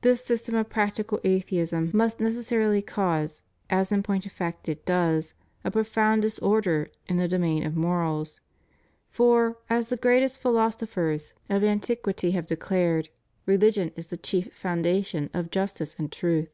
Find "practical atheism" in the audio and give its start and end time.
0.70-1.90